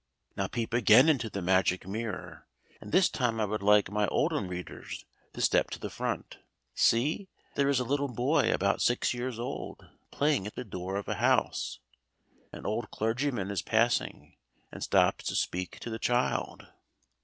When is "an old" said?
12.51-12.89